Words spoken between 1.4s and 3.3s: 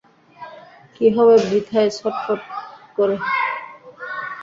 বৃথ্যায ছটফট করে।